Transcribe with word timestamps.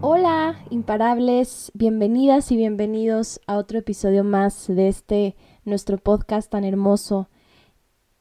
Hola, 0.00 0.64
imparables, 0.70 1.72
bienvenidas 1.74 2.52
y 2.52 2.56
bienvenidos 2.56 3.40
a 3.48 3.56
otro 3.56 3.80
episodio 3.80 4.22
más 4.22 4.68
de 4.68 4.86
este 4.86 5.34
nuestro 5.64 5.98
podcast 5.98 6.48
tan 6.48 6.62
hermoso. 6.62 7.28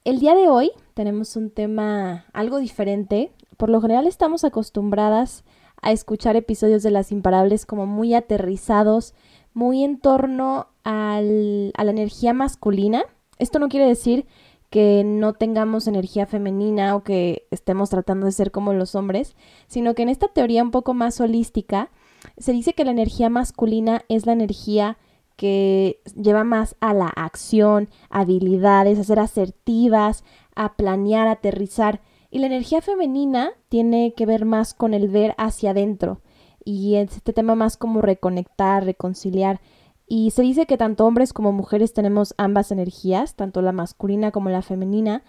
El 0.04 0.20
día 0.20 0.34
de 0.34 0.50
hoy 0.50 0.72
tenemos 0.96 1.36
un 1.36 1.52
tema 1.52 2.26
algo 2.34 2.58
diferente. 2.58 3.32
Por 3.58 3.70
lo 3.70 3.80
general 3.80 4.08
estamos 4.08 4.44
acostumbradas 4.44 5.44
a 5.80 5.92
escuchar 5.92 6.36
episodios 6.36 6.82
de 6.82 6.90
las 6.90 7.12
imparables 7.12 7.68
como 7.68 7.86
muy 7.86 8.16
aterrizados, 8.16 9.14
muy 9.54 9.84
en 9.84 10.00
torno 10.00 10.70
al, 10.84 11.74
a 11.78 11.84
la 11.84 11.92
energía 11.92 12.34
masculina. 12.34 13.04
Esto 13.38 13.60
no 13.60 13.70
quiere 13.70 13.86
decir 13.86 14.26
que 14.70 15.04
no 15.06 15.34
tengamos 15.34 15.88
energía 15.88 16.26
femenina 16.26 16.96
o 16.96 17.04
que 17.04 17.48
estemos 17.52 17.90
tratando 17.90 18.26
de 18.26 18.32
ser 18.32 18.52
como 18.52 18.74
los 18.74 18.96
hombres, 18.96 19.36
sino 19.68 19.94
que 19.94 20.04
en 20.04 20.10
esta 20.10 20.28
teoría 20.28 20.64
un 20.64 20.72
poco 20.72 20.94
más 20.94 21.22
holística 21.22 21.90
se 22.38 22.52
dice 22.52 22.74
que 22.74 22.86
la 22.86 22.92
energía 22.92 23.30
masculina 23.30 24.04
es 24.10 24.26
la 24.26 24.34
energía 24.34 24.98
que 25.38 26.02
lleva 26.16 26.44
más 26.44 26.76
a 26.82 26.94
la 26.94 27.08
acción, 27.08 27.90
habilidades, 28.10 29.00
a 29.00 29.04
ser 29.04 29.20
asertivas, 29.20 30.24
a 30.56 30.76
planear, 30.76 31.28
aterrizar. 31.28 32.02
Y 32.32 32.40
la 32.40 32.48
energía 32.48 32.82
femenina 32.82 33.52
tiene 33.70 34.14
que 34.18 34.26
ver 34.26 34.46
más 34.46 34.74
con 34.74 34.94
el 34.94 35.08
ver 35.08 35.36
hacia 35.38 35.72
adentro. 35.72 36.22
Y 36.66 36.96
este 36.96 37.34
tema 37.34 37.56
más 37.56 37.78
como 37.78 38.02
reconectar, 38.02 38.84
reconciliar. 38.84 39.62
Y 40.08 40.32
se 40.32 40.42
dice 40.42 40.66
que 40.66 40.78
tanto 40.78 41.06
hombres 41.06 41.34
como 41.34 41.52
mujeres 41.52 41.94
tenemos 41.94 42.34
ambas 42.38 42.72
energías, 42.72 43.36
tanto 43.36 43.62
la 43.62 43.74
masculina 43.74 44.32
como 44.32 44.50
la 44.50 44.62
femenina, 44.62 45.24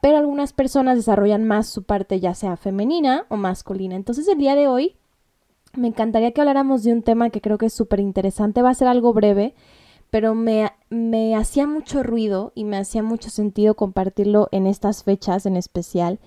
pero 0.00 0.18
algunas 0.18 0.52
personas 0.52 0.96
desarrollan 0.96 1.44
más 1.44 1.68
su 1.68 1.84
parte 1.84 2.20
ya 2.20 2.34
sea 2.34 2.56
femenina 2.56 3.26
o 3.28 3.36
masculina. 3.36 3.94
Entonces 3.94 4.26
el 4.28 4.38
día 4.38 4.56
de 4.56 4.66
hoy 4.66 4.96
me 5.74 5.88
encantaría 5.88 6.32
que 6.32 6.40
habláramos 6.40 6.82
de 6.82 6.92
un 6.92 7.02
tema 7.02 7.30
que 7.30 7.40
creo 7.40 7.58
que 7.58 7.66
es 7.66 7.72
súper 7.72 8.00
interesante, 8.00 8.62
va 8.62 8.70
a 8.70 8.74
ser 8.74 8.88
algo 8.88 9.12
breve, 9.12 9.54
pero 10.10 10.34
me, 10.34 10.70
me 10.90 11.36
hacía 11.36 11.66
mucho 11.66 12.02
ruido 12.02 12.52
y 12.54 12.64
me 12.64 12.78
hacía 12.78 13.02
mucho 13.02 13.30
sentido 13.30 13.74
compartirlo 13.74 14.48
en 14.52 14.66
estas 14.66 15.04
fechas 15.04 15.46
en 15.46 15.56
especial, 15.56 16.18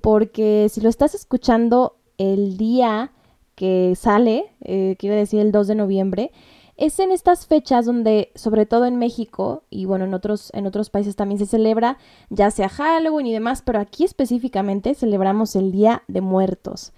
porque 0.00 0.68
si 0.70 0.80
lo 0.80 0.88
estás 0.88 1.14
escuchando 1.14 1.96
el 2.18 2.56
día 2.56 3.12
que 3.54 3.94
sale, 3.96 4.52
eh, 4.62 4.96
quiero 4.98 5.16
decir 5.16 5.40
el 5.40 5.52
2 5.52 5.66
de 5.66 5.74
noviembre, 5.74 6.32
es 6.76 6.98
en 7.00 7.10
estas 7.10 7.46
fechas 7.46 7.86
donde, 7.86 8.30
sobre 8.34 8.66
todo 8.66 8.84
en 8.86 8.96
México 8.96 9.64
y 9.70 9.86
bueno, 9.86 10.04
en 10.04 10.14
otros, 10.14 10.50
en 10.54 10.66
otros 10.66 10.90
países 10.90 11.16
también 11.16 11.38
se 11.38 11.46
celebra, 11.46 11.96
ya 12.28 12.50
sea 12.50 12.68
Halloween 12.68 13.26
y 13.26 13.32
demás, 13.32 13.62
pero 13.62 13.80
aquí 13.80 14.04
específicamente 14.04 14.94
celebramos 14.94 15.56
el 15.56 15.72
Día 15.72 16.02
de 16.06 16.20
Muertos, 16.20 16.92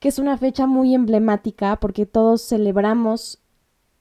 que 0.00 0.08
es 0.08 0.18
una 0.18 0.36
fecha 0.36 0.66
muy 0.66 0.94
emblemática 0.94 1.76
porque 1.76 2.04
todos 2.04 2.42
celebramos 2.42 3.38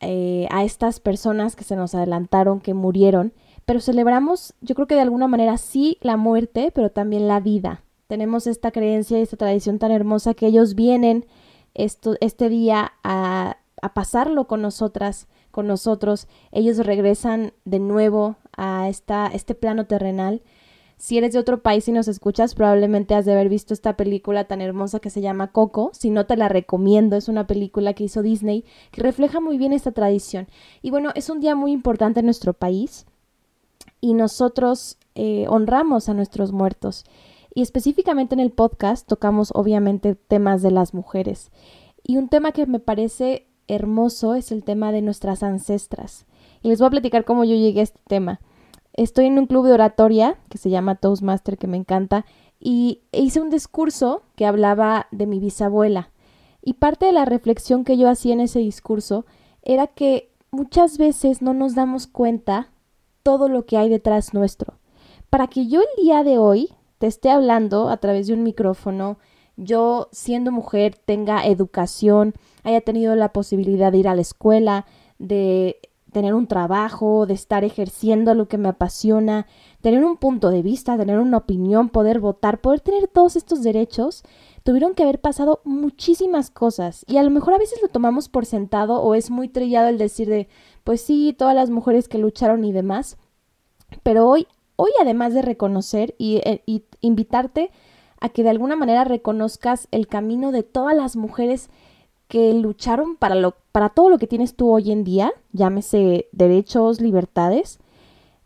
eh, 0.02 0.48
a 0.50 0.64
estas 0.64 1.00
personas 1.00 1.56
que 1.56 1.64
se 1.64 1.76
nos 1.76 1.94
adelantaron, 1.94 2.60
que 2.60 2.74
murieron, 2.74 3.32
pero 3.66 3.80
celebramos, 3.80 4.54
yo 4.62 4.76
creo 4.76 4.88
que 4.88 4.96
de 4.96 5.02
alguna 5.02 5.28
manera 5.28 5.58
sí 5.58 5.98
la 6.02 6.18
muerte, 6.18 6.72
pero 6.74 6.92
también 6.92 7.28
la 7.28 7.40
vida. 7.40 7.84
Tenemos 8.08 8.46
esta 8.46 8.72
creencia 8.72 9.18
y 9.18 9.22
esta 9.22 9.38
tradición 9.38 9.80
tan 9.80 9.92
hermosa 9.92 10.34
que 10.34 10.48
ellos 10.48 10.76
vienen 10.76 11.26
esto, 11.74 12.16
este 12.22 12.50
día 12.50 12.94
a 13.04 13.55
a 13.86 13.94
pasarlo 13.94 14.48
con 14.48 14.64
nosotras, 14.64 15.28
con 15.52 15.68
nosotros. 15.68 16.28
Ellos 16.52 16.78
regresan 16.78 17.54
de 17.66 17.78
nuevo 17.78 18.36
a 18.58 18.90
esta, 18.90 19.28
este 19.28 19.54
plano 19.54 19.86
terrenal. 19.86 20.42
Si 20.98 21.20
eres 21.20 21.34
de 21.34 21.40
otro 21.40 21.62
país 21.62 21.88
y 21.88 21.92
nos 21.92 22.08
escuchas, 22.08 22.56
probablemente 22.56 23.14
has 23.14 23.26
de 23.26 23.34
haber 23.34 23.48
visto 23.48 23.76
esta 23.76 23.96
película 23.96 24.46
tan 24.46 24.60
hermosa 24.60 25.00
que 25.00 25.12
se 25.12 25.22
llama 25.22 25.52
Coco. 25.52 25.92
Si 25.94 26.10
no, 26.10 26.26
te 26.26 26.36
la 26.36 26.50
recomiendo. 26.50 27.16
Es 27.16 27.28
una 27.28 27.46
película 27.46 27.94
que 27.94 28.06
hizo 28.06 28.24
Disney 28.24 28.66
que 28.90 29.04
refleja 29.04 29.40
muy 29.40 29.60
bien 29.60 29.72
esta 29.72 29.92
tradición. 29.92 30.48
Y 30.82 30.90
bueno, 30.90 31.12
es 31.14 31.30
un 31.30 31.40
día 31.40 31.54
muy 31.54 31.72
importante 31.72 32.22
en 32.22 32.26
nuestro 32.26 32.54
país 32.54 33.06
y 34.02 34.16
nosotros 34.16 34.98
eh, 35.14 35.46
honramos 35.48 36.10
a 36.10 36.16
nuestros 36.16 36.54
muertos. 36.54 37.06
Y 37.54 37.62
específicamente 37.62 38.34
en 38.34 38.40
el 38.40 38.52
podcast 38.52 39.08
tocamos 39.08 39.52
obviamente 39.54 40.16
temas 40.16 40.64
de 40.64 40.72
las 40.72 40.96
mujeres. 40.96 41.52
Y 42.02 42.18
un 42.18 42.30
tema 42.30 42.52
que 42.52 42.66
me 42.66 42.80
parece 42.80 43.46
hermoso 43.68 44.36
es 44.36 44.52
el 44.52 44.64
tema 44.64 44.92
de 44.92 45.02
nuestras 45.02 45.44
ancestras. 45.44 46.26
Y 46.62 46.70
les 46.70 46.80
voy 46.80 46.88
a 46.88 46.92
platicar 46.92 47.26
cómo 47.26 47.44
yo 47.44 47.56
llegué 47.56 47.82
a 47.82 47.84
este 47.84 48.00
tema. 48.08 48.40
Estoy 48.94 49.26
en 49.26 49.38
un 49.38 49.46
club 49.46 49.66
de 49.66 49.74
oratoria 49.74 50.38
que 50.50 50.58
se 50.58 50.70
llama 50.70 50.96
Toastmaster, 50.96 51.58
que 51.58 51.68
me 51.68 51.78
encanta, 51.78 52.26
y 52.60 53.02
hice 53.12 53.42
un 53.42 53.50
discurso 53.50 54.24
que 54.36 54.46
hablaba 54.46 55.08
de 55.12 55.28
mi 55.28 55.40
bisabuela. 55.40 56.10
Y 56.62 56.74
parte 56.74 57.06
de 57.06 57.12
la 57.12 57.26
reflexión 57.26 57.84
que 57.84 57.98
yo 57.98 58.10
hacía 58.10 58.34
en 58.34 58.40
ese 58.40 58.60
discurso 58.60 59.26
era 59.62 59.88
que 59.88 60.32
muchas 60.52 60.98
veces 60.98 61.42
no 61.42 61.54
nos 61.54 61.76
damos 61.76 62.08
cuenta 62.08 62.70
todo 63.24 63.50
lo 63.50 63.66
que 63.66 63.78
hay 63.78 63.90
detrás 63.90 64.34
nuestro. 64.34 64.76
Para 65.30 65.48
que 65.48 65.68
yo 65.68 65.82
el 65.82 66.04
día 66.04 66.24
de 66.24 66.38
hoy 66.38 66.70
te 66.98 67.08
esté 67.08 67.30
hablando 67.30 67.90
a 67.90 67.98
través 67.98 68.28
de 68.28 68.34
un 68.34 68.44
micrófono, 68.44 69.18
yo 69.58 70.10
siendo 70.12 70.52
mujer 70.52 70.96
tenga 70.96 71.46
educación, 71.46 72.34
haya 72.64 72.82
tenido 72.82 73.16
la 73.16 73.32
posibilidad 73.32 73.92
de 73.92 74.00
ir 74.00 74.08
a 74.08 74.16
la 74.16 74.22
escuela, 74.22 74.86
de 75.18 75.80
tener 76.16 76.34
un 76.34 76.48
trabajo, 76.48 77.26
de 77.26 77.34
estar 77.34 77.66
ejerciendo 77.66 78.34
lo 78.36 78.48
que 78.48 78.58
me 78.58 78.70
apasiona, 78.70 79.48
tener 79.82 80.06
un 80.06 80.16
punto 80.16 80.50
de 80.50 80.62
vista, 80.62 80.98
tener 80.98 81.20
una 81.20 81.36
opinión, 81.36 81.90
poder 81.90 82.22
votar, 82.22 82.62
poder 82.62 82.80
tener 82.80 83.10
todos 83.10 83.36
estos 83.36 83.64
derechos, 83.64 84.24
tuvieron 84.64 84.94
que 84.94 85.04
haber 85.04 85.20
pasado 85.20 85.60
muchísimas 85.66 86.50
cosas. 86.52 87.04
Y 87.06 87.18
a 87.18 87.24
lo 87.24 87.32
mejor 87.32 87.54
a 87.54 87.58
veces 87.58 87.82
lo 87.82 87.90
tomamos 87.90 88.30
por 88.30 88.46
sentado 88.46 89.02
o 89.02 89.14
es 89.14 89.30
muy 89.30 89.50
trillado 89.50 89.90
el 89.90 89.98
decir 89.98 90.30
de, 90.30 90.48
pues 90.86 91.02
sí, 91.02 91.36
todas 91.38 91.54
las 91.54 91.70
mujeres 91.70 92.08
que 92.08 92.18
lucharon 92.18 92.64
y 92.64 92.72
demás, 92.72 93.18
pero 94.02 94.26
hoy, 94.26 94.48
hoy 94.78 94.92
además 95.02 95.34
de 95.34 95.42
reconocer 95.42 96.16
y, 96.18 96.38
eh, 96.46 96.64
y 96.66 96.86
invitarte 97.02 97.72
a 98.26 98.30
que 98.30 98.42
de 98.42 98.50
alguna 98.50 98.76
manera 98.76 99.04
reconozcas 99.04 99.88
el 99.92 100.08
camino 100.08 100.52
de 100.52 100.64
todas 100.64 100.96
las 100.96 101.16
mujeres 101.16 101.70
que 102.28 102.56
lucharon 102.56 103.18
para, 103.18 103.36
lo, 103.36 103.56
para 103.72 103.90
todo 103.90 104.10
lo 104.10 104.18
que 104.18 104.26
tienes 104.26 104.56
tú 104.56 104.72
hoy 104.72 104.92
en 104.92 105.04
día, 105.04 105.32
llámese 105.52 106.28
derechos, 106.32 107.02
libertades, 107.02 107.78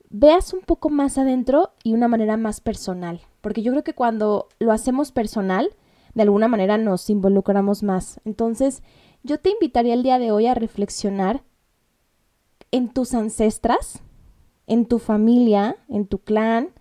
veas 0.10 0.54
un 0.54 0.60
poco 0.60 0.90
más 0.90 1.18
adentro 1.18 1.72
y 1.82 1.94
una 1.94 2.10
manera 2.10 2.36
más 2.36 2.60
personal. 2.60 3.22
Porque 3.40 3.62
yo 3.62 3.72
creo 3.72 3.86
que 3.86 3.94
cuando 3.94 4.50
lo 4.60 4.74
hacemos 4.74 5.14
personal, 5.14 5.70
de 6.14 6.24
alguna 6.24 6.50
manera 6.50 6.78
nos 6.78 7.10
involucramos 7.10 7.82
más. 7.82 8.20
Entonces, 8.26 8.84
yo 9.24 9.40
te 9.40 9.52
invitaría 9.52 9.94
el 9.94 10.04
día 10.04 10.20
de 10.20 10.34
hoy 10.34 10.48
a 10.48 10.56
reflexionar 10.56 11.42
en 12.72 12.90
tus 12.90 13.14
ancestras, 13.14 14.02
en 14.68 14.86
tu 14.88 15.00
familia, 15.00 15.78
en 15.88 16.06
tu 16.06 16.18
clan, 16.18 16.72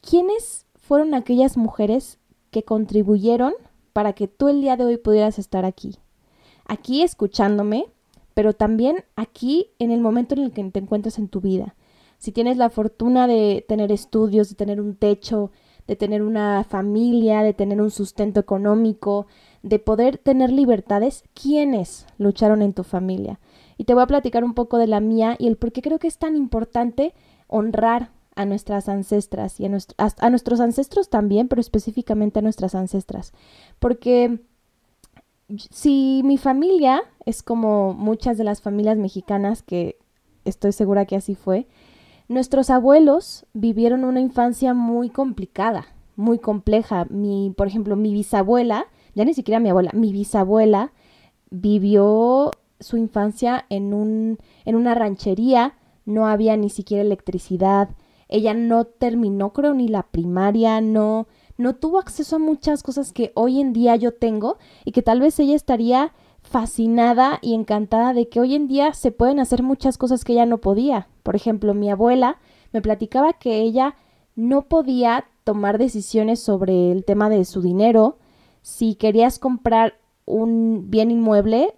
quiénes 0.00 0.66
fueron 0.82 1.14
aquellas 1.14 1.56
mujeres 1.56 2.18
que 2.50 2.64
contribuyeron 2.64 3.54
para 3.92 4.12
que 4.12 4.28
tú 4.28 4.48
el 4.48 4.60
día 4.60 4.76
de 4.76 4.84
hoy 4.84 4.96
pudieras 4.98 5.38
estar 5.38 5.64
aquí. 5.64 5.96
Aquí 6.66 7.02
escuchándome, 7.02 7.86
pero 8.34 8.52
también 8.52 9.04
aquí 9.16 9.70
en 9.78 9.92
el 9.92 10.00
momento 10.00 10.34
en 10.34 10.42
el 10.42 10.52
que 10.52 10.64
te 10.64 10.80
encuentras 10.80 11.18
en 11.18 11.28
tu 11.28 11.40
vida. 11.40 11.76
Si 12.18 12.32
tienes 12.32 12.56
la 12.56 12.68
fortuna 12.68 13.26
de 13.26 13.64
tener 13.66 13.92
estudios, 13.92 14.48
de 14.48 14.56
tener 14.56 14.80
un 14.80 14.96
techo, 14.96 15.52
de 15.86 15.96
tener 15.96 16.22
una 16.22 16.64
familia, 16.64 17.42
de 17.42 17.54
tener 17.54 17.80
un 17.80 17.90
sustento 17.90 18.40
económico, 18.40 19.26
de 19.62 19.78
poder 19.78 20.18
tener 20.18 20.50
libertades, 20.50 21.24
¿quiénes 21.34 22.06
lucharon 22.18 22.60
en 22.60 22.72
tu 22.72 22.82
familia? 22.82 23.38
Y 23.78 23.84
te 23.84 23.94
voy 23.94 24.02
a 24.02 24.08
platicar 24.08 24.42
un 24.42 24.54
poco 24.54 24.78
de 24.78 24.88
la 24.88 25.00
mía 25.00 25.36
y 25.38 25.46
el 25.46 25.56
por 25.56 25.72
qué 25.72 25.80
creo 25.80 25.98
que 25.98 26.08
es 26.08 26.18
tan 26.18 26.36
importante 26.36 27.14
honrar 27.46 28.10
a 28.34 28.44
nuestras 28.44 28.88
ancestras 28.88 29.60
y 29.60 29.66
a, 29.66 29.70
a, 30.18 30.30
nuestros 30.30 30.60
ancestros 30.60 31.10
también, 31.10 31.48
pero 31.48 31.60
específicamente 31.60 32.38
a 32.38 32.42
nuestras 32.42 32.74
ancestras. 32.74 33.32
Porque 33.78 34.40
si 35.70 36.22
mi 36.24 36.38
familia 36.38 37.02
es 37.26 37.42
como 37.42 37.92
muchas 37.94 38.38
de 38.38 38.44
las 38.44 38.62
familias 38.62 38.96
mexicanas, 38.96 39.62
que 39.62 39.98
estoy 40.44 40.72
segura 40.72 41.04
que 41.04 41.16
así 41.16 41.34
fue, 41.34 41.66
nuestros 42.28 42.70
abuelos 42.70 43.46
vivieron 43.52 44.04
una 44.04 44.20
infancia 44.20 44.72
muy 44.72 45.10
complicada, 45.10 45.86
muy 46.16 46.38
compleja. 46.38 47.06
Mi, 47.10 47.52
por 47.56 47.66
ejemplo, 47.66 47.96
mi 47.96 48.12
bisabuela 48.14 48.86
ya 49.14 49.24
ni 49.24 49.34
siquiera 49.34 49.60
mi 49.60 49.68
abuela, 49.68 49.90
mi 49.92 50.12
bisabuela 50.12 50.92
vivió 51.50 52.50
su 52.80 52.96
infancia 52.96 53.66
en, 53.68 53.94
un, 53.94 54.38
en 54.64 54.74
una 54.74 54.94
ranchería, 54.94 55.74
no 56.04 56.26
había 56.26 56.56
ni 56.56 56.70
siquiera 56.70 57.02
electricidad, 57.02 57.90
ella 58.32 58.54
no 58.54 58.84
terminó 58.84 59.52
creo 59.52 59.74
ni 59.74 59.88
la 59.88 60.04
primaria, 60.04 60.80
no, 60.80 61.26
no 61.58 61.74
tuvo 61.76 61.98
acceso 61.98 62.36
a 62.36 62.38
muchas 62.38 62.82
cosas 62.82 63.12
que 63.12 63.30
hoy 63.34 63.60
en 63.60 63.72
día 63.72 63.94
yo 63.96 64.12
tengo 64.12 64.58
y 64.84 64.92
que 64.92 65.02
tal 65.02 65.20
vez 65.20 65.38
ella 65.38 65.54
estaría 65.54 66.12
fascinada 66.40 67.38
y 67.42 67.54
encantada 67.54 68.14
de 68.14 68.28
que 68.28 68.40
hoy 68.40 68.54
en 68.54 68.68
día 68.68 68.94
se 68.94 69.12
pueden 69.12 69.38
hacer 69.38 69.62
muchas 69.62 69.98
cosas 69.98 70.24
que 70.24 70.32
ella 70.32 70.46
no 70.46 70.58
podía. 70.58 71.08
Por 71.22 71.36
ejemplo, 71.36 71.74
mi 71.74 71.90
abuela 71.90 72.38
me 72.72 72.82
platicaba 72.82 73.34
que 73.34 73.60
ella 73.60 73.94
no 74.34 74.62
podía 74.62 75.26
tomar 75.44 75.78
decisiones 75.78 76.40
sobre 76.40 76.90
el 76.90 77.04
tema 77.04 77.28
de 77.28 77.44
su 77.44 77.60
dinero. 77.60 78.18
Si 78.62 78.94
querías 78.94 79.38
comprar 79.38 79.98
un 80.24 80.90
bien 80.90 81.10
inmueble, 81.10 81.74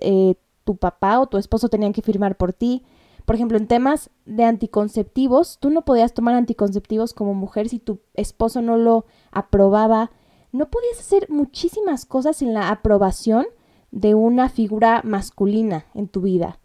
eh, 0.00 0.36
tu 0.64 0.76
papá 0.76 1.20
o 1.20 1.26
tu 1.26 1.38
esposo 1.38 1.68
tenían 1.68 1.92
que 1.92 2.02
firmar 2.02 2.36
por 2.36 2.52
ti. 2.52 2.84
Por 3.26 3.34
ejemplo, 3.34 3.58
en 3.58 3.66
temas 3.66 4.10
de 4.24 4.44
anticonceptivos, 4.44 5.58
tú 5.58 5.70
no 5.70 5.84
podías 5.84 6.14
tomar 6.14 6.36
anticonceptivos 6.36 7.12
como 7.12 7.34
mujer 7.34 7.68
si 7.68 7.80
tu 7.80 7.98
esposo 8.14 8.62
no 8.62 8.78
lo 8.78 9.04
aprobaba. 9.32 10.12
No 10.52 10.70
podías 10.70 11.00
hacer 11.00 11.28
muchísimas 11.28 12.06
cosas 12.06 12.36
sin 12.36 12.54
la 12.54 12.70
aprobación 12.70 13.46
de 13.90 14.14
una 14.14 14.48
figura 14.48 15.02
masculina 15.04 15.86
en 15.92 16.06
tu 16.06 16.20
vida. 16.20 16.60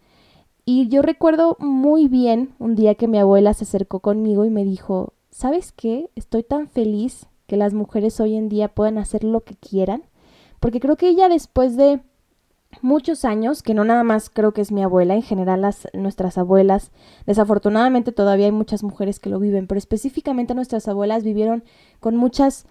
Y 0.63 0.87
yo 0.87 1.01
recuerdo 1.01 1.57
muy 1.59 2.07
bien 2.07 2.53
un 2.59 2.75
día 2.75 2.93
que 2.93 3.07
mi 3.07 3.17
abuela 3.17 3.55
se 3.55 3.63
acercó 3.63 3.99
conmigo 3.99 4.45
y 4.45 4.51
me 4.51 4.63
dijo, 4.63 5.13
¿sabes 5.31 5.71
qué? 5.71 6.11
Estoy 6.15 6.43
tan 6.43 6.67
feliz 6.67 7.25
que 7.47 7.57
las 7.57 7.73
mujeres 7.73 8.19
hoy 8.19 8.35
en 8.35 8.49
día 8.49 8.67
puedan 8.67 8.99
hacer 8.99 9.23
lo 9.23 9.41
que 9.41 9.55
quieran, 9.55 10.03
porque 10.59 10.79
creo 10.79 10.95
que 10.95 11.09
ella 11.09 11.27
después 11.27 11.75
de 11.75 12.01
muchos 12.81 13.25
años, 13.25 13.61
que 13.61 13.73
no 13.73 13.83
nada 13.83 14.03
más 14.03 14.29
creo 14.29 14.53
que 14.53 14.61
es 14.61 14.71
mi 14.71 14.83
abuela, 14.83 15.15
en 15.15 15.21
general 15.21 15.61
las, 15.61 15.87
nuestras 15.93 16.37
abuelas, 16.37 16.91
desafortunadamente 17.25 18.11
todavía 18.11 18.45
hay 18.45 18.51
muchas 18.51 18.83
mujeres 18.83 19.19
que 19.19 19.29
lo 19.29 19.39
viven, 19.39 19.67
pero 19.67 19.77
específicamente 19.77 20.55
nuestras 20.55 20.87
abuelas 20.87 21.23
vivieron 21.23 21.63
con 21.99 22.15
muchas, 22.15 22.65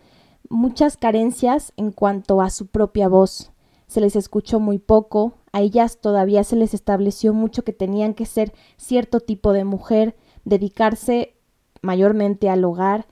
muchas 0.49 0.97
carencias 0.97 1.73
en 1.77 1.93
cuanto 1.93 2.41
a 2.41 2.51
su 2.51 2.67
propia 2.67 3.09
voz. 3.09 3.53
Se 3.87 4.01
les 4.01 4.17
escuchó 4.17 4.61
muy 4.61 4.79
poco, 4.79 5.35
a 5.53 5.61
ellas 5.61 5.99
todavía 6.01 6.45
se 6.45 6.57
les 6.57 6.75
estableció 6.75 7.35
mucho 7.35 7.63
que 7.63 7.73
tenían 7.73 8.15
que 8.15 8.27
ser 8.27 8.53
cierto 8.77 9.21
tipo 9.21 9.53
de 9.53 9.65
mujer, 9.65 10.17
dedicarse 10.45 11.35
mayormente 11.83 12.49
al 12.49 12.65
hogar, 12.65 13.07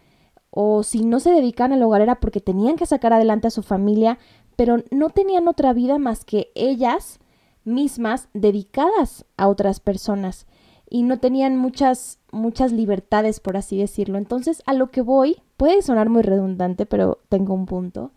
o 0.51 0.83
si 0.83 1.05
no 1.05 1.21
se 1.21 1.31
dedican 1.31 1.73
al 1.73 1.83
hogar 1.83 2.01
era 2.01 2.17
porque 2.17 2.41
tenían 2.41 2.77
que 2.77 2.87
sacar 2.87 3.13
adelante 3.13 3.47
a 3.49 3.51
su 3.51 3.63
familia, 3.63 4.19
pero 4.59 4.79
no 4.91 5.11
tenían 5.11 5.47
otra 5.47 5.73
vida 5.73 5.99
más 5.99 6.25
que 6.25 6.51
ellas 6.57 7.21
mismas 7.63 8.29
dedicadas 8.35 9.25
a 9.37 9.47
otras 9.47 9.79
personas 9.79 10.49
y 10.91 11.05
no 11.05 11.21
tenían 11.21 11.57
muchas 11.57 12.19
muchas 12.33 12.73
libertades 12.73 13.39
por 13.39 13.57
así 13.57 13.79
decirlo. 13.79 14.19
Entonces, 14.19 14.65
a 14.67 14.73
lo 14.73 14.91
que 14.91 15.01
voy, 15.01 15.37
puede 15.57 15.81
sonar 15.81 16.09
muy 16.09 16.23
redundante, 16.23 16.87
pero 16.87 17.21
tengo 17.29 17.55
un 17.55 17.67
punto. 17.67 18.11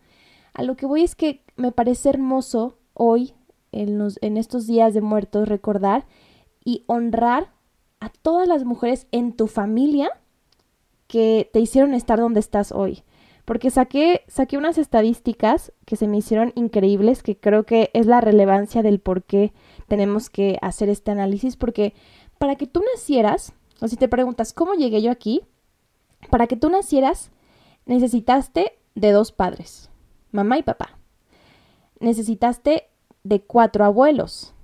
A 0.52 0.64
lo 0.64 0.74
que 0.74 0.84
voy 0.84 1.04
es 1.04 1.14
que 1.14 1.44
me 1.54 1.70
parece 1.70 2.08
hermoso 2.08 2.76
hoy 2.92 3.34
en, 3.70 4.02
en 4.20 4.36
estos 4.36 4.66
días 4.66 4.94
de 4.94 5.00
muertos 5.00 5.48
recordar 5.48 6.06
y 6.64 6.82
honrar 6.88 7.52
a 8.00 8.08
todas 8.08 8.48
las 8.48 8.64
mujeres 8.64 9.06
en 9.12 9.32
tu 9.32 9.46
familia 9.46 10.10
que 11.06 11.48
te 11.52 11.60
hicieron 11.60 11.94
estar 11.94 12.18
donde 12.18 12.40
estás 12.40 12.72
hoy 12.72 13.04
porque 13.44 13.70
saqué, 13.70 14.22
saqué 14.28 14.56
unas 14.56 14.78
estadísticas 14.78 15.72
que 15.84 15.96
se 15.96 16.06
me 16.06 16.18
hicieron 16.18 16.52
increíbles, 16.54 17.22
que 17.22 17.36
creo 17.36 17.64
que 17.64 17.90
es 17.92 18.06
la 18.06 18.20
relevancia 18.20 18.82
del 18.82 19.00
por 19.00 19.24
qué 19.24 19.52
tenemos 19.88 20.30
que 20.30 20.58
hacer 20.62 20.88
este 20.88 21.10
análisis, 21.10 21.56
porque 21.56 21.94
para 22.38 22.56
que 22.56 22.66
tú 22.66 22.82
nacieras, 22.94 23.52
o 23.80 23.88
si 23.88 23.96
te 23.96 24.08
preguntas, 24.08 24.52
¿cómo 24.52 24.74
llegué 24.74 25.02
yo 25.02 25.10
aquí? 25.10 25.42
Para 26.30 26.46
que 26.46 26.56
tú 26.56 26.70
nacieras, 26.70 27.30
necesitaste 27.84 28.78
de 28.94 29.12
dos 29.12 29.32
padres, 29.32 29.90
mamá 30.30 30.58
y 30.58 30.62
papá. 30.62 30.98
Necesitaste 31.98 32.88
de 33.24 33.42
cuatro 33.42 33.84
abuelos. 33.84 34.54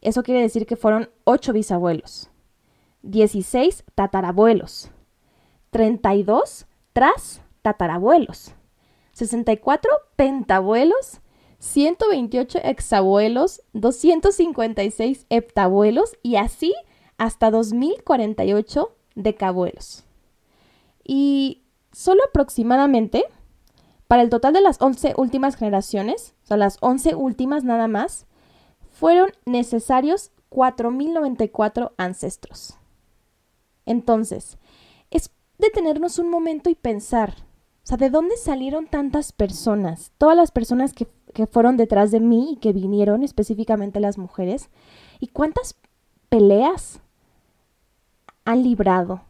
Eso 0.00 0.22
quiere 0.22 0.42
decir 0.42 0.66
que 0.66 0.76
fueron 0.76 1.10
ocho 1.24 1.52
bisabuelos, 1.52 2.30
16 3.02 3.84
tatarabuelos, 3.94 4.90
32 5.70 6.66
tras 6.92 7.42
tatarabuelos, 7.68 8.54
64 9.12 9.90
pentabuelos, 10.16 11.20
128 11.58 12.60
exabuelos, 12.62 13.62
256 13.74 15.26
heptabuelos 15.28 16.16
y 16.22 16.36
así 16.36 16.74
hasta 17.18 17.50
2048 17.50 18.94
decabuelos. 19.16 20.04
Y 21.04 21.62
solo 21.92 22.22
aproximadamente, 22.24 23.24
para 24.06 24.22
el 24.22 24.30
total 24.30 24.54
de 24.54 24.62
las 24.62 24.80
11 24.80 25.14
últimas 25.18 25.56
generaciones, 25.56 26.34
o 26.44 26.46
sea, 26.46 26.56
las 26.56 26.78
11 26.80 27.16
últimas 27.16 27.64
nada 27.64 27.86
más, 27.86 28.26
fueron 28.92 29.30
necesarios 29.44 30.30
4.094 30.50 31.92
ancestros. 31.98 32.78
Entonces, 33.84 34.56
es 35.10 35.30
detenernos 35.58 36.18
un 36.18 36.30
momento 36.30 36.70
y 36.70 36.74
pensar, 36.74 37.47
sea, 37.88 37.96
¿de 37.96 38.10
dónde 38.10 38.36
salieron 38.36 38.86
tantas 38.86 39.32
personas? 39.32 40.12
Todas 40.18 40.36
las 40.36 40.50
personas 40.50 40.92
que, 40.92 41.08
fueron 41.50 41.78
detrás 41.78 42.10
de 42.10 42.20
mí 42.20 42.52
y 42.52 42.56
que 42.56 42.74
vinieron, 42.74 43.22
específicamente 43.22 43.98
las 43.98 44.18
mujeres. 44.18 44.68
¿Y 45.20 45.28
cuántas 45.28 45.74
peleas 46.28 47.00
han 48.44 48.62
librado? 48.62 49.22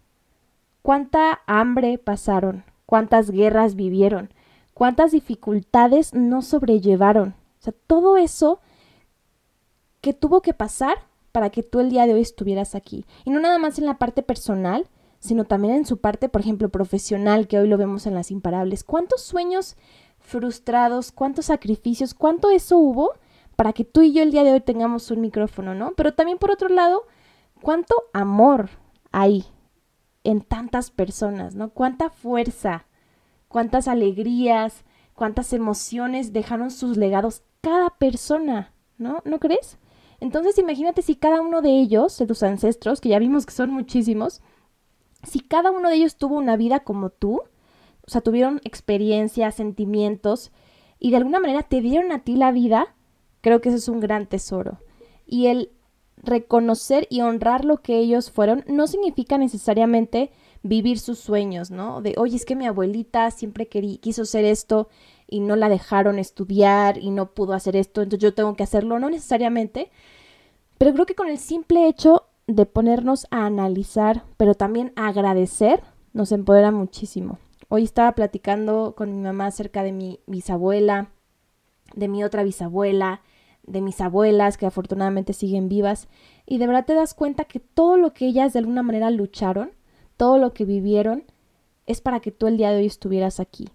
¿Cuánta 0.83 1.41
hambre 1.47 1.99
pasaron? 1.99 2.65
¿Cuántas 2.87 3.31
guerras 3.31 3.77
vivieron? 3.77 4.33
¿Cuántas 4.75 5.13
dificultades 5.13 6.13
no 6.13 6.43
sobrellevaron? 6.43 7.35
O 7.61 7.63
sea, 7.63 7.75
todo 7.87 8.17
eso 8.17 8.59
que 10.01 10.15
tuvo 10.15 10.41
que 10.41 10.55
pasar 10.55 10.97
para 11.31 11.51
que 11.51 11.63
tú 11.63 11.79
el 11.79 11.91
día 11.91 12.07
de 12.07 12.15
hoy 12.15 12.23
estuvieras 12.23 12.75
aquí. 12.75 13.05
Y 13.25 13.31
no 13.31 13.39
nada 13.39 13.59
más 13.59 13.79
en 13.79 13.87
la 13.87 13.99
parte 13.99 14.23
personal, 14.25 14.89
sino 15.19 15.45
también 15.45 15.75
en 15.75 15.87
su 15.87 15.99
parte, 15.99 16.29
por 16.29 16.41
ejemplo, 16.41 16.69
profesional, 16.69 17.49
que 17.49 17.59
hoy 17.59 17.69
lo 17.69 17.77
vemos 17.77 18.07
en 18.07 18.15
las 18.15 18.31
imparables. 18.31 18.85
¿Cuántos 18.85 19.23
sueños 19.23 19.77
frustrados, 20.19 21.13
cuántos 21.13 21.47
sacrificios, 21.47 22.15
cuánto 22.15 22.51
eso 22.51 22.79
hubo 22.79 23.15
para 23.57 23.73
que 23.73 23.85
tú 23.85 24.03
y 24.03 24.13
yo 24.13 24.23
el 24.23 24.31
día 24.31 24.45
de 24.45 24.53
hoy 24.53 24.61
tengamos 24.61 25.11
un 25.11 25.21
micrófono, 25.21 25.75
¿no? 25.75 25.93
Pero 25.97 26.15
también 26.15 26.39
por 26.39 26.51
otro 26.51 26.69
lado, 26.69 27.07
cuánto 27.61 27.95
amor 28.13 28.71
hay 29.11 29.47
en 30.23 30.43
tantas 30.43 30.91
personas, 30.91 31.55
¿no? 31.55 31.71
Cuánta 31.71 32.11
fuerza, 32.11 32.87
cuántas 33.49 33.89
alegrías, 33.89 34.85
cuántas 35.15 35.53
emociones 35.53 36.33
dejaron 36.33 36.71
sus 36.71 36.97
legados 36.97 37.43
cada 37.61 37.91
persona, 37.91 38.73
¿no? 38.99 39.23
¿No 39.25 39.41
crees? 39.41 39.79
Entonces 40.21 40.59
imagínate 40.59 41.03
si 41.03 41.17
cada 41.17 41.41
uno 41.41 41.63
de 41.63 41.71
ellos, 41.71 42.19
de 42.19 42.27
tus 42.27 42.43
ancestros, 42.43 43.01
que 43.01 43.09
ya 43.09 43.19
vimos 43.19 43.47
que 43.47 43.53
son 43.53 43.71
muchísimos, 43.71 44.43
si 45.23 45.41
cada 45.41 45.71
uno 45.71 45.89
de 45.89 45.97
ellos 45.97 46.17
tuvo 46.17 46.37
una 46.37 46.57
vida 46.57 46.81
como 46.81 47.11
tú, 47.11 47.43
o 48.07 48.11
sea, 48.11 48.21
tuvieron 48.21 48.61
experiencias, 48.65 49.55
sentimientos, 49.55 50.51
y 50.99 51.11
de 51.11 51.19
alguna 51.19 51.41
manera 51.41 51.63
te 51.63 51.81
dieron 51.81 52.13
a 52.13 52.21
ti 52.21 52.37
la 52.37 52.53
vida, 52.53 52.95
creo 53.41 53.61
que 53.61 53.69
eso 53.69 53.79
es 53.79 53.89
un 53.89 54.01
gran 54.01 54.27
tesoro. 54.27 54.79
Y 55.27 55.47
el 55.47 55.71
reconocer 56.23 57.07
y 57.11 57.21
honrar 57.21 57.65
lo 57.65 57.79
que 57.79 57.99
ellos 57.99 58.31
fueron 58.31 58.65
no 58.67 58.87
significa 58.87 59.39
necesariamente 59.39 60.33
vivir 60.63 60.99
sus 60.99 61.19
sueños, 61.19 61.71
¿no? 61.71 62.01
De, 62.03 62.15
oye, 62.17 62.37
es 62.37 62.45
que 62.45 62.57
mi 62.57 62.67
abuelita 62.67 63.31
siempre 63.31 63.69
quiso 63.69 64.23
hacer 64.23 64.45
esto 64.45 64.89
y 65.29 65.41
no 65.41 65.55
la 65.55 65.69
dejaron 65.69 66.19
estudiar 66.19 66.99
y 66.99 67.11
no 67.11 67.33
pudo 67.33 67.53
hacer 67.53 67.77
esto, 67.77 68.03
entonces 68.03 68.23
yo 68.23 68.35
tengo 68.35 68.57
que 68.57 68.65
hacerlo, 68.65 68.99
no 68.99 69.11
necesariamente, 69.11 69.91
pero 70.79 70.93
creo 70.93 71.07
que 71.07 71.15
con 71.15 71.29
el 71.29 71.39
simple 71.39 71.87
hecho 71.87 72.28
de 72.49 72.65
ponernos 72.65 73.27
a 73.31 73.45
analizar, 73.45 74.25
pero 74.39 74.55
también 74.55 74.93
a 74.97 75.09
agradecer, 75.09 75.83
nos 76.15 76.33
empodera 76.33 76.73
muchísimo. 76.73 77.39
Hoy 77.69 77.85
estaba 77.85 78.13
platicando 78.13 78.95
con 78.97 79.15
mi 79.15 79.23
mamá 79.23 79.47
acerca 79.47 79.83
de 79.83 79.93
mi 79.93 80.21
bisabuela, 80.27 81.11
de 81.95 82.09
mi 82.09 82.25
otra 82.25 82.43
bisabuela, 82.43 83.21
de 83.65 83.83
mis 83.83 84.01
abuelas 84.01 84.57
que 84.57 84.65
afortunadamente 84.65 85.35
siguen 85.35 85.69
vivas, 85.69 86.09
y 86.47 86.57
de 86.57 86.67
verdad 86.67 86.87
te 86.87 86.95
das 86.95 87.13
cuenta 87.13 87.45
que 87.45 87.61
todo 87.61 87.99
lo 87.99 88.15
que 88.15 88.27
ellas 88.27 88.55
de 88.55 88.61
alguna 88.61 88.83
manera 88.83 89.11
lucharon, 89.11 89.73
todo 90.17 90.39
lo 90.39 90.55
que 90.55 90.65
vivieron, 90.65 91.25
es 91.85 92.01
para 92.01 92.21
que 92.21 92.33
tú 92.33 92.47
el 92.47 92.57
día 92.57 92.71
de 92.71 92.79
hoy 92.79 92.87
estuvieras 92.87 93.41
aquí. 93.41 93.69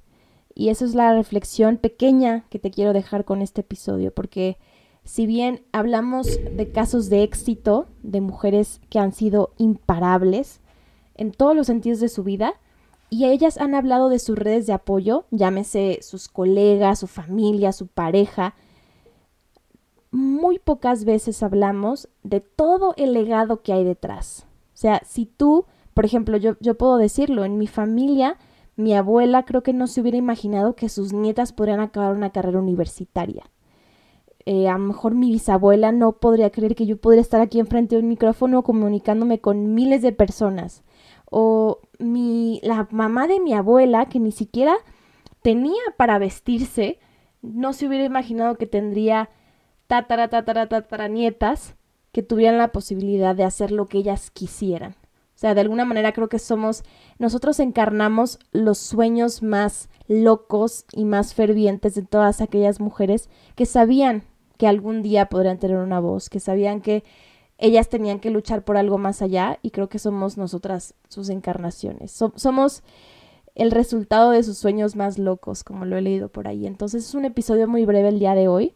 Y 0.55 0.69
esa 0.69 0.85
es 0.85 0.95
la 0.95 1.13
reflexión 1.13 1.77
pequeña 1.77 2.45
que 2.49 2.57
te 2.57 2.71
quiero 2.71 2.91
dejar 2.91 3.23
con 3.23 3.43
este 3.43 3.61
episodio, 3.61 4.11
porque 4.11 4.57
si 5.03 5.25
bien 5.25 5.63
hablamos 5.71 6.27
de 6.27 6.71
casos 6.71 7.09
de 7.09 7.23
éxito 7.23 7.87
de 8.03 8.21
mujeres 8.21 8.81
que 8.89 8.99
han 8.99 9.11
sido 9.11 9.53
imparables 9.57 10.61
en 11.15 11.31
todos 11.31 11.55
los 11.55 11.67
sentidos 11.67 11.99
de 11.99 12.09
su 12.09 12.23
vida, 12.23 12.53
y 13.13 13.25
ellas 13.25 13.59
han 13.59 13.75
hablado 13.75 14.09
de 14.09 14.17
sus 14.17 14.35
redes 14.35 14.65
de 14.65 14.73
apoyo, 14.73 15.25
llámese 15.29 15.99
sus 16.01 16.27
colegas, 16.27 16.97
su 16.97 17.05
familia, 17.05 17.71
su 17.71 17.85
pareja. 17.85 18.55
Muy 20.09 20.57
pocas 20.57 21.05
veces 21.05 21.43
hablamos 21.43 22.09
de 22.23 22.39
todo 22.39 22.95
el 22.97 23.13
legado 23.13 23.61
que 23.61 23.71
hay 23.71 23.83
detrás. 23.83 24.47
O 24.73 24.77
sea, 24.77 24.99
si 25.05 25.27
tú, 25.27 25.65
por 25.93 26.05
ejemplo, 26.05 26.37
yo, 26.37 26.55
yo 26.59 26.75
puedo 26.75 26.97
decirlo, 26.97 27.45
en 27.45 27.59
mi 27.59 27.67
familia, 27.67 28.37
mi 28.75 28.95
abuela 28.95 29.45
creo 29.45 29.61
que 29.61 29.73
no 29.73 29.85
se 29.85 30.01
hubiera 30.01 30.17
imaginado 30.17 30.75
que 30.75 30.89
sus 30.89 31.13
nietas 31.13 31.53
podrían 31.53 31.81
acabar 31.81 32.15
una 32.15 32.31
carrera 32.31 32.57
universitaria. 32.57 33.43
Eh, 34.45 34.67
a 34.67 34.73
lo 34.73 34.79
mejor 34.79 35.15
mi 35.15 35.31
bisabuela 35.31 35.91
no 35.91 36.13
podría 36.13 36.49
creer 36.49 36.75
que 36.75 36.85
yo 36.85 36.97
podría 36.97 37.21
estar 37.21 37.39
aquí 37.39 37.59
enfrente 37.59 37.95
de 37.95 38.01
un 38.01 38.09
micrófono 38.09 38.63
comunicándome 38.63 39.39
con 39.39 39.73
miles 39.73 40.01
de 40.01 40.11
personas 40.11 40.83
o 41.33 41.79
mi, 41.97 42.59
la 42.61 42.87
mamá 42.91 43.27
de 43.27 43.39
mi 43.39 43.53
abuela, 43.53 44.05
que 44.05 44.19
ni 44.19 44.31
siquiera 44.31 44.75
tenía 45.41 45.81
para 45.97 46.19
vestirse, 46.19 46.99
no 47.41 47.73
se 47.73 47.87
hubiera 47.87 48.05
imaginado 48.05 48.55
que 48.55 48.67
tendría 48.67 49.31
tatara, 49.87 50.29
tatara, 50.29 51.07
nietas 51.07 51.75
que 52.11 52.21
tuvieran 52.21 52.59
la 52.59 52.71
posibilidad 52.71 53.35
de 53.35 53.45
hacer 53.45 53.71
lo 53.71 53.87
que 53.87 53.97
ellas 53.97 54.29
quisieran. 54.29 54.91
O 54.91 55.39
sea, 55.43 55.55
de 55.55 55.61
alguna 55.61 55.85
manera 55.85 56.13
creo 56.13 56.29
que 56.29 56.37
somos, 56.37 56.83
nosotros 57.17 57.59
encarnamos 57.59 58.37
los 58.51 58.77
sueños 58.77 59.41
más 59.41 59.89
locos 60.07 60.85
y 60.91 61.03
más 61.03 61.33
fervientes 61.33 61.95
de 61.95 62.03
todas 62.03 62.41
aquellas 62.41 62.79
mujeres 62.79 63.31
que 63.55 63.65
sabían 63.65 64.23
que 64.63 64.67
algún 64.69 65.01
día 65.01 65.25
podrían 65.25 65.59
tener 65.59 65.75
una 65.75 65.99
voz, 65.99 66.29
que 66.29 66.39
sabían 66.39 66.79
que 66.79 67.03
ellas 67.57 67.89
tenían 67.89 68.21
que 68.21 68.29
luchar 68.29 68.63
por 68.63 68.77
algo 68.77 68.97
más 68.97 69.21
allá 69.21 69.59
y 69.61 69.71
creo 69.71 69.89
que 69.89 69.99
somos 69.99 70.37
nosotras 70.37 70.93
sus 71.09 71.27
encarnaciones. 71.27 72.17
somos 72.35 72.81
el 73.55 73.71
resultado 73.71 74.31
de 74.31 74.41
sus 74.41 74.57
sueños 74.57 74.95
más 74.95 75.19
locos, 75.19 75.65
como 75.65 75.83
lo 75.83 75.97
he 75.97 76.01
leído 76.01 76.29
por 76.29 76.47
ahí. 76.47 76.65
Entonces 76.65 77.03
es 77.03 77.13
un 77.13 77.25
episodio 77.25 77.67
muy 77.67 77.85
breve 77.85 78.07
el 78.07 78.19
día 78.19 78.35
de 78.35 78.47
hoy. 78.47 78.73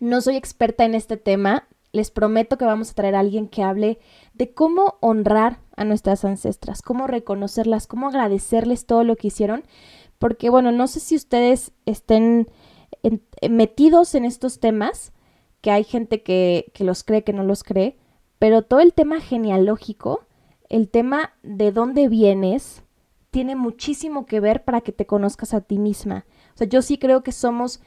No 0.00 0.20
soy 0.20 0.36
experta 0.36 0.84
en 0.84 0.94
este 0.94 1.16
tema. 1.16 1.66
Les 1.92 2.10
prometo 2.10 2.58
que 2.58 2.66
vamos 2.66 2.90
a 2.90 2.94
traer 2.94 3.14
a 3.14 3.20
alguien 3.20 3.48
que 3.48 3.62
hable 3.62 4.00
de 4.34 4.52
cómo 4.52 4.98
honrar 5.00 5.60
a 5.76 5.84
nuestras 5.84 6.26
ancestras, 6.26 6.82
cómo 6.82 7.06
reconocerlas, 7.06 7.86
cómo 7.86 8.08
agradecerles 8.08 8.84
todo 8.84 9.02
lo 9.02 9.16
que 9.16 9.28
hicieron. 9.28 9.64
Porque 10.18 10.50
bueno, 10.50 10.72
no 10.72 10.88
sé 10.88 11.00
si 11.00 11.16
ustedes 11.16 11.72
estén 11.86 12.48
metidos 13.48 14.14
en 14.14 14.24
estos 14.24 14.60
temas, 14.60 15.12
que 15.60 15.70
hay 15.70 15.84
gente 15.84 16.22
que, 16.22 16.70
que 16.74 16.84
los 16.84 17.04
cree, 17.04 17.24
que 17.24 17.32
no 17.32 17.44
los 17.44 17.64
cree, 17.64 17.96
pero 18.38 18.62
todo 18.62 18.80
el 18.80 18.94
tema 18.94 19.20
genealógico, 19.20 20.24
el 20.68 20.88
tema 20.88 21.34
de 21.42 21.72
dónde 21.72 22.08
vienes, 22.08 22.82
tiene 23.30 23.56
muchísimo 23.56 24.26
que 24.26 24.40
ver 24.40 24.64
para 24.64 24.80
que 24.80 24.92
te 24.92 25.06
conozcas 25.06 25.54
a 25.54 25.60
ti 25.60 25.78
misma. 25.78 26.24
O 26.54 26.58
sea, 26.58 26.66
yo 26.66 26.82
sí 26.82 26.98
creo 26.98 27.22
que 27.22 27.32
somos, 27.32 27.80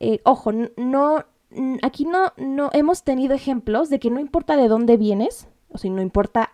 eh, 0.00 0.20
ojo, 0.24 0.52
no, 0.52 1.24
aquí 1.82 2.04
no, 2.04 2.32
no 2.36 2.70
hemos 2.72 3.04
tenido 3.04 3.34
ejemplos 3.34 3.90
de 3.90 3.98
que 3.98 4.10
no 4.10 4.20
importa 4.20 4.56
de 4.56 4.68
dónde 4.68 4.96
vienes, 4.96 5.48
o 5.68 5.78
sea, 5.78 5.90
no 5.90 6.02
importa 6.02 6.52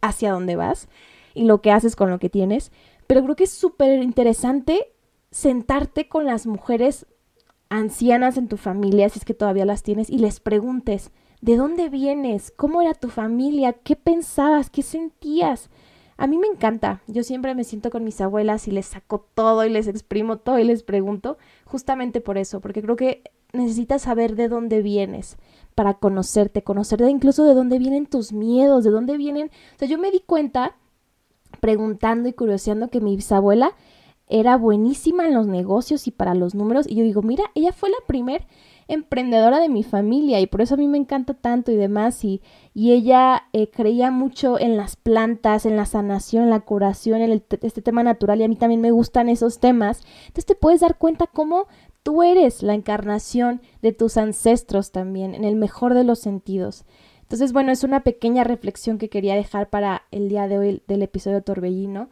hacia 0.00 0.32
dónde 0.32 0.56
vas 0.56 0.88
y 1.34 1.44
lo 1.44 1.60
que 1.60 1.72
haces 1.72 1.96
con 1.96 2.10
lo 2.10 2.18
que 2.18 2.30
tienes, 2.30 2.70
pero 3.06 3.22
creo 3.22 3.36
que 3.36 3.44
es 3.44 3.52
súper 3.52 4.02
interesante 4.02 4.92
sentarte 5.30 6.08
con 6.08 6.24
las 6.24 6.46
mujeres 6.46 7.06
ancianas 7.68 8.36
en 8.36 8.48
tu 8.48 8.56
familia, 8.56 9.08
si 9.08 9.18
es 9.18 9.24
que 9.24 9.34
todavía 9.34 9.64
las 9.64 9.82
tienes, 9.82 10.10
y 10.10 10.18
les 10.18 10.40
preguntes, 10.40 11.10
¿de 11.40 11.56
dónde 11.56 11.88
vienes? 11.88 12.52
¿Cómo 12.56 12.82
era 12.82 12.94
tu 12.94 13.08
familia? 13.08 13.72
¿Qué 13.72 13.96
pensabas? 13.96 14.70
¿Qué 14.70 14.82
sentías? 14.82 15.70
A 16.16 16.26
mí 16.26 16.38
me 16.38 16.46
encanta. 16.46 17.02
Yo 17.06 17.22
siempre 17.22 17.54
me 17.54 17.64
siento 17.64 17.90
con 17.90 18.04
mis 18.04 18.20
abuelas 18.20 18.68
y 18.68 18.70
les 18.70 18.86
saco 18.86 19.26
todo 19.34 19.64
y 19.64 19.70
les 19.70 19.86
exprimo 19.86 20.38
todo 20.38 20.58
y 20.58 20.64
les 20.64 20.82
pregunto, 20.82 21.36
justamente 21.64 22.20
por 22.20 22.38
eso, 22.38 22.60
porque 22.60 22.82
creo 22.82 22.96
que 22.96 23.22
necesitas 23.52 24.02
saber 24.02 24.34
de 24.34 24.48
dónde 24.48 24.82
vienes 24.82 25.36
para 25.74 25.94
conocerte, 25.94 26.62
conocerte 26.62 27.08
incluso 27.10 27.44
de 27.44 27.54
dónde 27.54 27.78
vienen 27.78 28.06
tus 28.06 28.32
miedos, 28.32 28.84
de 28.84 28.90
dónde 28.90 29.16
vienen. 29.16 29.50
O 29.74 29.78
sea, 29.78 29.88
yo 29.88 29.98
me 29.98 30.10
di 30.10 30.20
cuenta 30.20 30.76
preguntando 31.60 32.28
y 32.28 32.32
curioseando 32.32 32.88
que 32.88 33.00
mi 33.00 33.16
bisabuela 33.16 33.72
era 34.28 34.56
buenísima 34.56 35.26
en 35.26 35.34
los 35.34 35.46
negocios 35.46 36.06
y 36.06 36.10
para 36.10 36.34
los 36.34 36.54
números. 36.54 36.86
Y 36.88 36.96
yo 36.96 37.04
digo, 37.04 37.22
mira, 37.22 37.44
ella 37.54 37.72
fue 37.72 37.90
la 37.90 37.96
primer 38.06 38.46
emprendedora 38.88 39.58
de 39.58 39.68
mi 39.68 39.82
familia 39.82 40.40
y 40.40 40.46
por 40.46 40.60
eso 40.60 40.74
a 40.74 40.76
mí 40.76 40.86
me 40.86 40.98
encanta 40.98 41.34
tanto 41.34 41.72
y 41.72 41.76
demás. 41.76 42.24
Y, 42.24 42.42
y 42.74 42.92
ella 42.92 43.44
eh, 43.52 43.70
creía 43.70 44.10
mucho 44.10 44.58
en 44.58 44.76
las 44.76 44.96
plantas, 44.96 45.66
en 45.66 45.76
la 45.76 45.86
sanación, 45.86 46.44
en 46.44 46.50
la 46.50 46.60
curación, 46.60 47.20
en 47.20 47.42
este 47.62 47.82
tema 47.82 48.02
natural 48.02 48.40
y 48.40 48.44
a 48.44 48.48
mí 48.48 48.56
también 48.56 48.80
me 48.80 48.90
gustan 48.90 49.28
esos 49.28 49.60
temas. 49.60 50.02
Entonces 50.20 50.46
te 50.46 50.54
puedes 50.54 50.80
dar 50.80 50.98
cuenta 50.98 51.26
cómo 51.26 51.66
tú 52.02 52.22
eres 52.22 52.62
la 52.62 52.74
encarnación 52.74 53.60
de 53.82 53.92
tus 53.92 54.16
ancestros 54.16 54.92
también, 54.92 55.34
en 55.34 55.44
el 55.44 55.56
mejor 55.56 55.94
de 55.94 56.04
los 56.04 56.20
sentidos. 56.20 56.84
Entonces, 57.22 57.52
bueno, 57.52 57.72
es 57.72 57.82
una 57.82 58.04
pequeña 58.04 58.44
reflexión 58.44 58.98
que 58.98 59.08
quería 59.08 59.34
dejar 59.34 59.68
para 59.68 60.02
el 60.12 60.28
día 60.28 60.46
de 60.46 60.58
hoy 60.58 60.82
del 60.86 61.02
episodio 61.02 61.42
Torbellino 61.42 62.08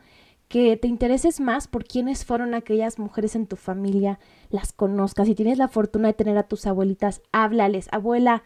que 0.48 0.76
te 0.76 0.88
intereses 0.88 1.40
más 1.40 1.68
por 1.68 1.84
quiénes 1.84 2.24
fueron 2.24 2.54
aquellas 2.54 2.98
mujeres 2.98 3.34
en 3.34 3.46
tu 3.46 3.56
familia, 3.56 4.18
las 4.50 4.72
conozcas. 4.72 5.26
Si 5.26 5.34
tienes 5.34 5.58
la 5.58 5.68
fortuna 5.68 6.08
de 6.08 6.14
tener 6.14 6.38
a 6.38 6.48
tus 6.48 6.66
abuelitas, 6.66 7.22
háblales, 7.32 7.88
abuela, 7.92 8.42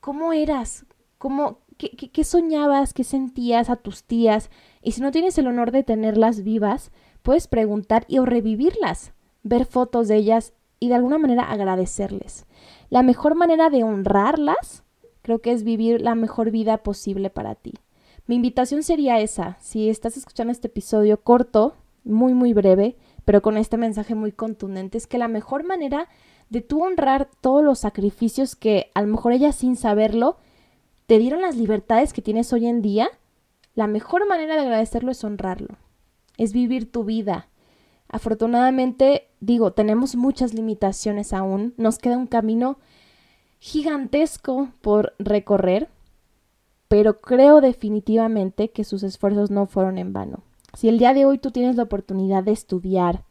¿cómo 0.00 0.32
eras? 0.32 0.86
¿Cómo, 1.18 1.60
qué, 1.78 1.90
qué, 1.90 2.24
soñabas? 2.24 2.92
¿Qué 2.92 3.04
sentías 3.04 3.70
a 3.70 3.76
tus 3.76 4.04
tías? 4.04 4.50
Y 4.82 4.92
si 4.92 5.00
no 5.00 5.10
tienes 5.10 5.38
el 5.38 5.46
honor 5.46 5.70
de 5.70 5.82
tenerlas 5.82 6.42
vivas, 6.42 6.90
puedes 7.22 7.46
preguntar 7.46 8.04
y 8.08 8.18
o 8.18 8.26
revivirlas, 8.26 9.12
ver 9.42 9.64
fotos 9.64 10.08
de 10.08 10.16
ellas 10.16 10.54
y 10.80 10.88
de 10.88 10.94
alguna 10.94 11.18
manera 11.18 11.44
agradecerles. 11.44 12.46
La 12.90 13.02
mejor 13.02 13.34
manera 13.34 13.70
de 13.70 13.84
honrarlas 13.84 14.82
creo 15.22 15.40
que 15.40 15.52
es 15.52 15.64
vivir 15.64 16.02
la 16.02 16.14
mejor 16.14 16.50
vida 16.50 16.78
posible 16.78 17.30
para 17.30 17.54
ti. 17.54 17.74
Mi 18.26 18.36
invitación 18.36 18.82
sería 18.82 19.20
esa, 19.20 19.58
si 19.60 19.90
estás 19.90 20.16
escuchando 20.16 20.50
este 20.50 20.68
episodio 20.68 21.20
corto, 21.20 21.74
muy 22.04 22.32
muy 22.32 22.54
breve, 22.54 22.96
pero 23.26 23.42
con 23.42 23.58
este 23.58 23.76
mensaje 23.76 24.14
muy 24.14 24.32
contundente, 24.32 24.96
es 24.96 25.06
que 25.06 25.18
la 25.18 25.28
mejor 25.28 25.64
manera 25.64 26.08
de 26.48 26.62
tú 26.62 26.82
honrar 26.82 27.28
todos 27.42 27.62
los 27.62 27.80
sacrificios 27.80 28.56
que 28.56 28.90
a 28.94 29.02
lo 29.02 29.08
mejor 29.08 29.32
ellas 29.32 29.56
sin 29.56 29.76
saberlo 29.76 30.38
te 31.06 31.18
dieron 31.18 31.42
las 31.42 31.56
libertades 31.56 32.14
que 32.14 32.22
tienes 32.22 32.50
hoy 32.54 32.66
en 32.66 32.80
día, 32.80 33.08
la 33.74 33.86
mejor 33.86 34.26
manera 34.26 34.54
de 34.54 34.62
agradecerlo 34.62 35.10
es 35.10 35.22
honrarlo, 35.22 35.76
es 36.38 36.54
vivir 36.54 36.90
tu 36.90 37.04
vida. 37.04 37.48
Afortunadamente, 38.08 39.28
digo, 39.40 39.74
tenemos 39.74 40.16
muchas 40.16 40.54
limitaciones 40.54 41.34
aún, 41.34 41.74
nos 41.76 41.98
queda 41.98 42.16
un 42.16 42.26
camino 42.26 42.78
gigantesco 43.58 44.70
por 44.80 45.14
recorrer, 45.18 45.90
pero 46.88 47.20
creo 47.20 47.60
definitivamente 47.60 48.70
que 48.70 48.84
sus 48.84 49.02
esfuerzos 49.02 49.50
no 49.50 49.66
fueron 49.66 49.98
en 49.98 50.12
vano. 50.12 50.44
Si 50.74 50.88
el 50.88 50.98
día 50.98 51.14
de 51.14 51.24
hoy 51.24 51.38
tú 51.38 51.50
tienes 51.50 51.76
la 51.76 51.84
oportunidad 51.84 52.42
de 52.42 52.52
estudiar, 52.52 53.24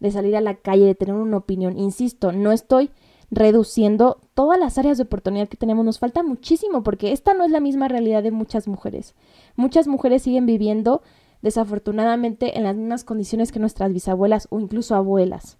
de 0.00 0.10
salir 0.10 0.36
a 0.36 0.40
la 0.40 0.54
calle, 0.54 0.86
de 0.86 0.94
tener 0.94 1.14
una 1.14 1.36
opinión, 1.36 1.78
insisto, 1.78 2.32
no 2.32 2.52
estoy 2.52 2.90
reduciendo 3.30 4.20
todas 4.34 4.58
las 4.58 4.78
áreas 4.78 4.96
de 4.96 5.04
oportunidad 5.04 5.48
que 5.48 5.56
tenemos, 5.56 5.84
nos 5.84 5.98
falta 5.98 6.22
muchísimo 6.22 6.82
porque 6.82 7.12
esta 7.12 7.34
no 7.34 7.44
es 7.44 7.50
la 7.50 7.60
misma 7.60 7.88
realidad 7.88 8.22
de 8.22 8.30
muchas 8.30 8.68
mujeres. 8.68 9.14
Muchas 9.56 9.88
mujeres 9.88 10.22
siguen 10.22 10.46
viviendo 10.46 11.02
desafortunadamente 11.42 12.56
en 12.56 12.64
las 12.64 12.76
mismas 12.76 13.04
condiciones 13.04 13.52
que 13.52 13.58
nuestras 13.58 13.92
bisabuelas 13.92 14.46
o 14.50 14.60
incluso 14.60 14.94
abuelas. 14.94 15.58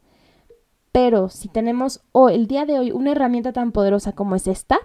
Pero 0.93 1.29
si 1.29 1.49
tenemos 1.49 2.03
o 2.13 2.29
el 2.29 2.47
día 2.47 2.65
de 2.65 2.79
hoy 2.79 2.93
una 2.93 3.13
herramienta 3.13 3.53
tan 3.53 3.73
poderosa 3.73 4.13
como 4.13 4.37
es 4.37 4.47
esta, 4.47 4.79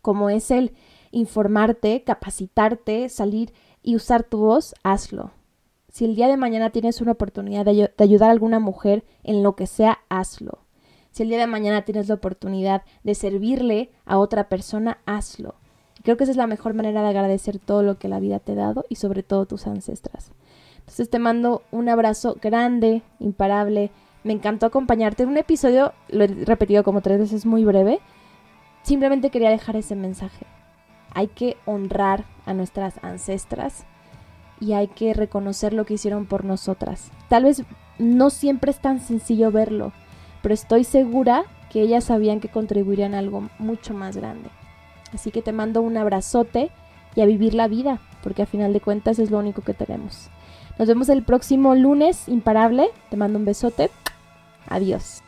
como 0.00 0.30
es 0.30 0.50
el 0.50 0.72
informarte, 1.12 2.02
capacitarte, 2.02 3.08
salir 3.08 3.52
y 3.82 3.94
usar 3.94 4.24
tu 4.24 4.38
voz, 4.38 4.74
hazlo. 4.82 5.30
Si 5.88 6.06
el 6.06 6.16
día 6.16 6.28
de 6.28 6.38
mañana 6.38 6.70
tienes 6.70 7.00
una 7.00 7.12
oportunidad 7.12 7.66
de, 7.66 7.92
ayudar 7.98 8.30
a 8.30 8.32
alguna 8.32 8.58
mujer 8.58 9.04
en 9.22 9.42
lo 9.42 9.54
que 9.54 9.66
sea, 9.66 9.98
hazlo. 10.08 10.60
Si 11.10 11.22
el 11.22 11.28
día 11.28 11.38
de 11.38 11.46
mañana 11.46 11.84
tienes 11.84 12.08
la 12.08 12.14
oportunidad 12.14 12.82
de 13.04 13.14
servirle 13.14 13.90
a 14.06 14.18
otra 14.18 14.48
persona, 14.48 14.98
hazlo. 15.04 15.54
Creo 16.02 16.16
que 16.16 16.24
esa 16.24 16.30
es 16.30 16.38
la 16.38 16.46
mejor 16.46 16.72
manera 16.72 17.02
de 17.02 17.08
agradecer 17.08 17.58
todo 17.58 17.82
lo 17.82 17.98
que 17.98 18.08
la 18.08 18.20
vida 18.20 18.40
te 18.40 18.52
ha 18.52 18.56
dado 18.56 18.86
y 18.88 18.94
sobre 18.94 19.22
todo 19.22 19.44
tus 19.44 19.66
ancestras. 19.66 20.32
Entonces 20.78 21.10
te 21.10 21.18
mando 21.18 21.62
un 21.70 21.90
abrazo 21.90 22.38
grande, 22.40 23.02
imparable. 23.20 23.90
Me 24.24 24.32
encantó 24.32 24.66
acompañarte 24.66 25.24
en 25.24 25.28
un 25.28 25.36
episodio, 25.36 25.92
lo 26.08 26.24
he 26.24 26.28
repetido 26.28 26.82
como 26.82 27.02
tres 27.02 27.18
veces, 27.18 27.44
muy 27.44 27.64
breve. 27.64 28.00
Simplemente 28.82 29.30
quería 29.30 29.50
dejar 29.50 29.76
ese 29.76 29.94
mensaje. 29.94 30.46
Hay 31.14 31.28
que 31.28 31.56
honrar 31.66 32.24
a 32.46 32.54
nuestras 32.54 33.02
ancestras 33.02 33.84
y 34.60 34.72
hay 34.72 34.88
que 34.88 35.14
reconocer 35.14 35.72
lo 35.72 35.84
que 35.84 35.94
hicieron 35.94 36.26
por 36.26 36.44
nosotras. 36.44 37.10
Tal 37.28 37.44
vez 37.44 37.64
no 37.98 38.30
siempre 38.30 38.70
es 38.70 38.80
tan 38.80 39.00
sencillo 39.00 39.50
verlo, 39.50 39.92
pero 40.42 40.54
estoy 40.54 40.84
segura 40.84 41.44
que 41.70 41.80
ellas 41.80 42.04
sabían 42.04 42.40
que 42.40 42.48
contribuirían 42.48 43.14
a 43.14 43.18
algo 43.18 43.48
mucho 43.58 43.94
más 43.94 44.16
grande. 44.16 44.50
Así 45.12 45.30
que 45.30 45.42
te 45.42 45.52
mando 45.52 45.82
un 45.82 45.96
abrazote 45.96 46.70
y 47.14 47.20
a 47.20 47.26
vivir 47.26 47.54
la 47.54 47.68
vida. 47.68 48.00
porque 48.22 48.42
a 48.42 48.46
final 48.46 48.72
de 48.72 48.80
cuentas 48.80 49.18
es 49.18 49.32
lo 49.32 49.38
único 49.38 49.62
que 49.62 49.74
tenemos. 49.74 50.30
Nos 50.78 50.86
vemos 50.86 51.08
el 51.08 51.24
próximo 51.24 51.74
lunes, 51.74 52.28
imparable. 52.28 52.90
Te 53.10 53.16
mando 53.16 53.36
un 53.36 53.44
besote. 53.44 53.90
Adiós. 54.68 55.21